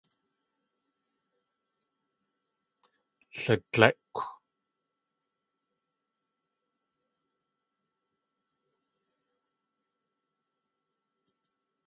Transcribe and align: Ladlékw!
Ladlékw! 3.43 4.15